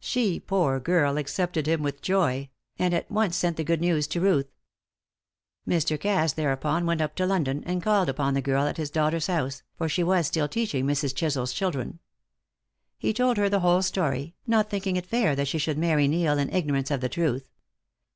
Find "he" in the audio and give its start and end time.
12.98-13.12